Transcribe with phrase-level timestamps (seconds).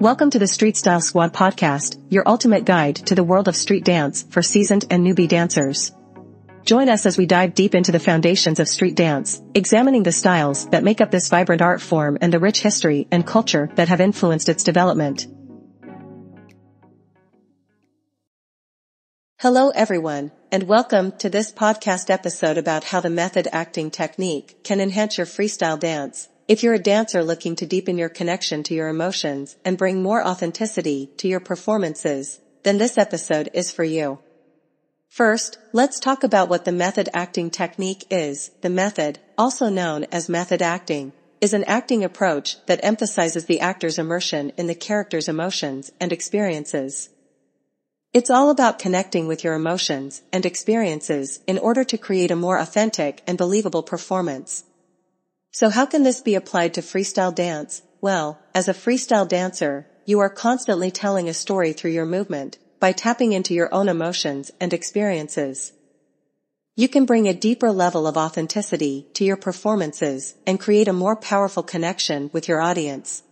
[0.00, 3.84] Welcome to the Street Style Squad podcast, your ultimate guide to the world of street
[3.84, 5.92] dance for seasoned and newbie dancers.
[6.64, 10.66] Join us as we dive deep into the foundations of street dance, examining the styles
[10.70, 14.00] that make up this vibrant art form and the rich history and culture that have
[14.00, 15.28] influenced its development.
[19.38, 24.80] Hello everyone, and welcome to this podcast episode about how the method acting technique can
[24.80, 28.88] enhance your freestyle dance if you're a dancer looking to deepen your connection to your
[28.88, 34.18] emotions and bring more authenticity to your performances, then this episode is for you.
[35.08, 38.50] First, let's talk about what the method acting technique is.
[38.60, 43.98] The method, also known as method acting, is an acting approach that emphasizes the actor's
[43.98, 47.08] immersion in the character's emotions and experiences.
[48.12, 52.58] It's all about connecting with your emotions and experiences in order to create a more
[52.58, 54.64] authentic and believable performance.
[55.54, 57.82] So how can this be applied to freestyle dance?
[58.00, 62.90] Well, as a freestyle dancer, you are constantly telling a story through your movement by
[62.90, 65.72] tapping into your own emotions and experiences.
[66.74, 71.14] You can bring a deeper level of authenticity to your performances and create a more
[71.14, 73.22] powerful connection with your audience.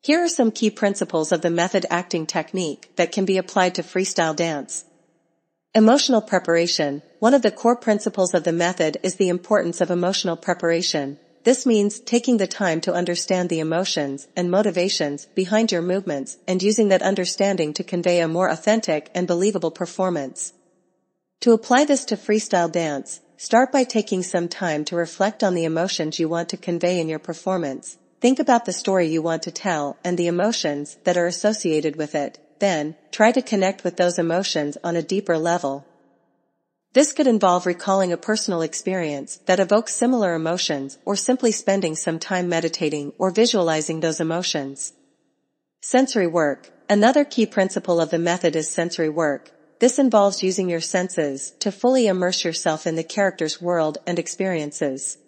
[0.00, 3.82] Here are some key principles of the method acting technique that can be applied to
[3.82, 4.86] freestyle dance.
[5.74, 7.02] Emotional preparation.
[7.18, 11.66] One of the core principles of the method is the importance of emotional preparation this
[11.66, 16.88] means taking the time to understand the emotions and motivations behind your movements and using
[16.88, 20.54] that understanding to convey a more authentic and believable performance.
[21.42, 25.64] To apply this to freestyle dance, start by taking some time to reflect on the
[25.64, 27.98] emotions you want to convey in your performance.
[28.22, 32.14] Think about the story you want to tell and the emotions that are associated with
[32.14, 32.38] it.
[32.58, 35.84] Then, try to connect with those emotions on a deeper level.
[36.94, 42.20] This could involve recalling a personal experience that evokes similar emotions or simply spending some
[42.20, 44.92] time meditating or visualizing those emotions.
[45.80, 46.70] Sensory work.
[46.88, 49.50] Another key principle of the method is sensory work.
[49.80, 55.18] This involves using your senses to fully immerse yourself in the character's world and experiences.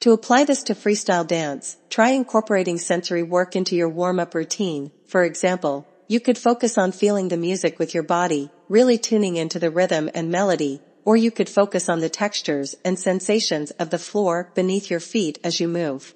[0.00, 4.90] To apply this to freestyle dance, try incorporating sensory work into your warm-up routine.
[5.06, 9.58] For example, you could focus on feeling the music with your body, really tuning into
[9.58, 13.98] the rhythm and melody, or you could focus on the textures and sensations of the
[13.98, 16.14] floor beneath your feet as you move.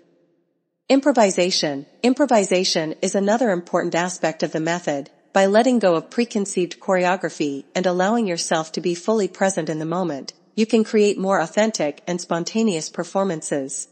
[0.89, 1.85] Improvisation.
[2.03, 5.11] Improvisation is another important aspect of the method.
[5.35, 9.85] By letting go of preconceived choreography and allowing yourself to be fully present in the
[9.85, 13.89] moment, you can create more authentic and spontaneous performances.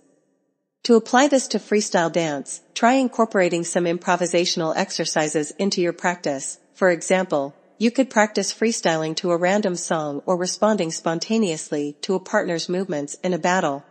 [0.85, 6.59] To apply this to freestyle dance, try incorporating some improvisational exercises into your practice.
[6.73, 12.21] For example, you could practice freestyling to a random song or responding spontaneously to a
[12.21, 13.85] partner's movements in a battle.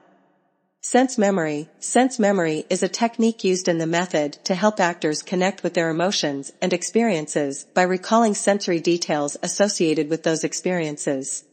[0.81, 1.69] Sense memory.
[1.79, 5.89] Sense memory is a technique used in the method to help actors connect with their
[5.91, 11.43] emotions and experiences by recalling sensory details associated with those experiences.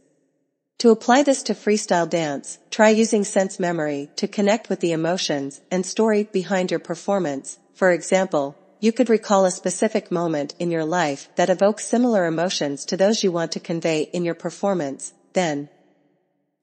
[0.80, 5.62] To apply this to freestyle dance, try using sense memory to connect with the emotions
[5.70, 7.58] and story behind your performance.
[7.72, 12.84] For example, you could recall a specific moment in your life that evokes similar emotions
[12.86, 15.14] to those you want to convey in your performance.
[15.32, 15.70] Then,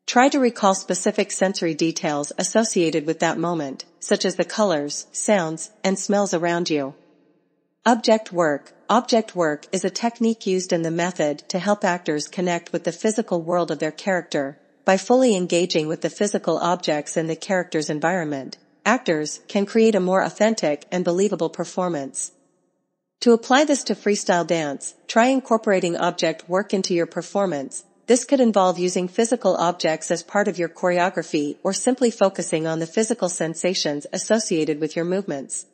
[0.05, 5.71] try to recall specific sensory details associated with that moment, such as the colors, sounds,
[5.83, 6.93] and smells around you.
[7.85, 8.71] Object work.
[8.89, 12.93] Object work is a technique used in the method to help actors connect with the
[12.93, 14.57] physical world of their character.
[14.85, 18.55] By fully engaging with the physical objects in the character's environment,
[18.85, 22.31] actors can create a more authentic and believable performance.
[23.19, 27.83] To apply this to freestyle dance, try incorporating object work into your performance.
[28.07, 32.79] This could involve using physical objects as part of your choreography or simply focusing on
[32.79, 35.65] the physical sensations associated with your movements.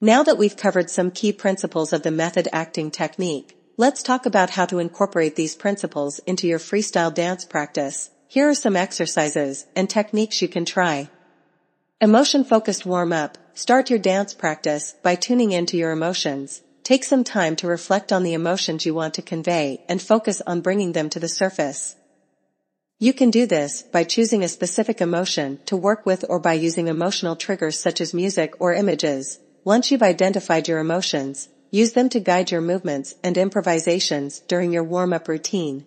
[0.00, 4.50] Now that we've covered some key principles of the method acting technique, let's talk about
[4.50, 8.08] how to incorporate these principles into your freestyle dance practice.
[8.28, 11.10] Here are some exercises and techniques you can try.
[12.00, 13.38] Emotion focused warm up.
[13.54, 16.62] Start your dance practice by tuning into your emotions.
[16.84, 20.60] Take some time to reflect on the emotions you want to convey and focus on
[20.60, 21.96] bringing them to the surface.
[23.00, 26.86] You can do this by choosing a specific emotion to work with or by using
[26.86, 29.40] emotional triggers such as music or images.
[29.68, 34.82] Once you've identified your emotions, use them to guide your movements and improvisations during your
[34.82, 35.84] warm-up routine.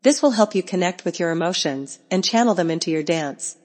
[0.00, 3.58] This will help you connect with your emotions and channel them into your dance.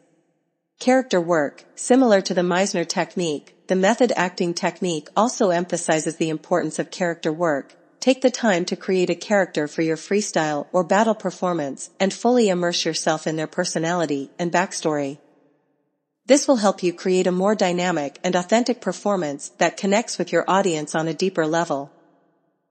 [0.79, 6.77] Character work, similar to the Meisner technique, the method acting technique also emphasizes the importance
[6.77, 7.73] of character work.
[8.01, 12.49] Take the time to create a character for your freestyle or battle performance and fully
[12.49, 15.19] immerse yourself in their personality and backstory.
[16.27, 20.43] This will help you create a more dynamic and authentic performance that connects with your
[20.47, 21.91] audience on a deeper level.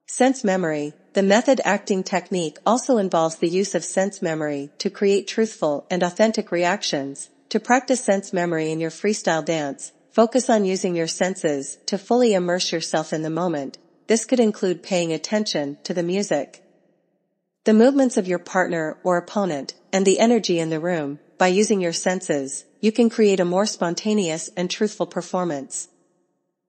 [0.06, 0.92] Sense memory.
[1.12, 6.02] The method acting technique also involves the use of sense memory to create truthful and
[6.02, 7.30] authentic reactions.
[7.50, 12.34] To practice sense memory in your freestyle dance, focus on using your senses to fully
[12.34, 13.78] immerse yourself in the moment.
[14.08, 16.64] This could include paying attention to the music,
[17.64, 21.80] the movements of your partner or opponent, and the energy in the room, by using
[21.80, 25.88] your senses, you can create a more spontaneous and truthful performance.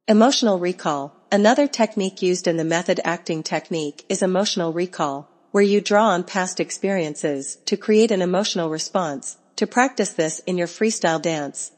[0.07, 1.11] Emotional recall.
[1.29, 6.23] Another technique used in the method acting technique is emotional recall, where you draw on
[6.23, 9.35] past experiences to create an emotional response.
[9.57, 11.73] To practice this in your freestyle dance,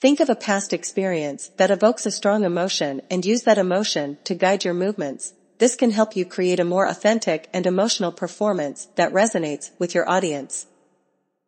[0.00, 4.34] Think of a past experience that evokes a strong emotion and use that emotion to
[4.34, 9.12] guide your movements, this can help you create a more authentic and emotional performance that
[9.12, 10.66] resonates with your audience.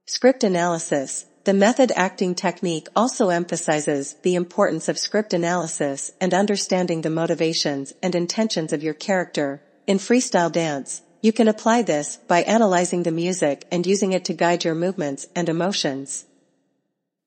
[0.06, 1.26] Script analysis.
[1.48, 7.94] The method acting technique also emphasizes the importance of script analysis and understanding the motivations
[8.02, 9.62] and intentions of your character.
[9.86, 14.34] In freestyle dance, you can apply this by analyzing the music and using it to
[14.34, 16.26] guide your movements and emotions.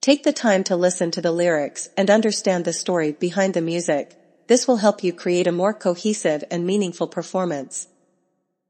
[0.02, 4.16] Take the time to listen to the lyrics and understand the story behind the music
[4.52, 7.88] this will help you create a more cohesive and meaningful performance.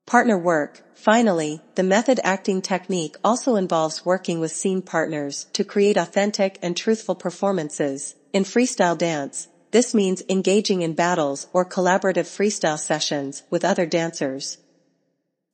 [0.06, 0.82] Partner work.
[0.94, 6.76] Finally, the method acting technique also involves working with scene partners to create authentic and
[6.76, 8.16] truthful performances.
[8.34, 14.58] In freestyle dance, this means engaging in battles or collaborative freestyle sessions with other dancers.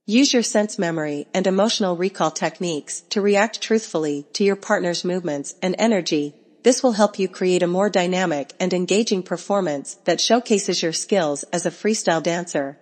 [0.05, 5.53] Use your sense memory and emotional recall techniques to react truthfully to your partner's movements
[5.61, 6.33] and energy
[6.67, 11.43] this will help you create a more dynamic and engaging performance that showcases your skills
[11.53, 12.77] as a freestyle dancer.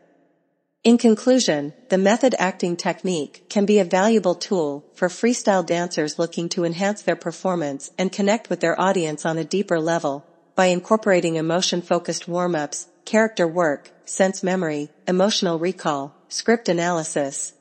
[0.85, 6.47] In conclusion, the method acting technique can be a valuable tool for freestyle dancers looking
[6.49, 10.23] to enhance their performance and connect with their audience on a deeper level
[10.53, 17.53] by incorporating emotion-focused warm-ups, character work, sense memory, emotional recall, script analysis,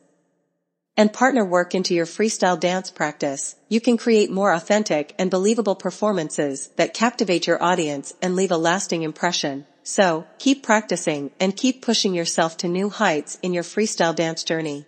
[0.94, 5.74] and partner work into your freestyle dance practice, you can create more authentic and believable
[5.74, 9.64] performances that captivate your audience and leave a lasting impression.
[9.84, 14.86] So, keep practicing and keep pushing yourself to new heights in your freestyle dance journey.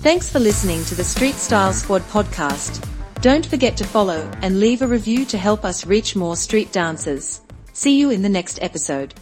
[0.00, 2.88] Thanks for listening to the Street Style Squad podcast.
[3.20, 7.40] Don't forget to follow and leave a review to help us reach more street dancers.
[7.72, 9.14] See you in the next episode.